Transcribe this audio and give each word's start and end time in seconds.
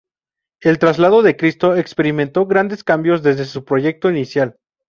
El 0.63 0.79
"Traslado 0.79 1.21
de 1.21 1.37
Cristo" 1.37 1.75
experimentó 1.77 2.47
grandes 2.47 2.83
cambios 2.83 3.21
desde 3.21 3.45
su 3.45 3.63
proyecto 3.63 4.09
inicial. 4.09 4.57